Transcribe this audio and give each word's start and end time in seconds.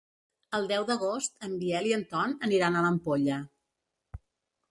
El 0.59 0.63
deu 0.69 0.85
d'agost 0.89 1.35
en 1.47 1.51
Biel 1.63 1.89
i 1.91 1.93
en 1.97 2.05
Ton 2.13 2.33
aniran 2.47 2.77
a 2.79 2.83
l'Ampolla. 2.87 3.37